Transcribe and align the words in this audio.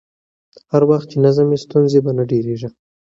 هر 0.71 0.83
وخت 0.89 1.07
چې 1.11 1.17
نظم 1.25 1.45
وي، 1.49 1.57
ستونزې 1.65 1.99
به 2.05 2.11
نه 2.17 2.23
ډېرېږي. 2.31 2.69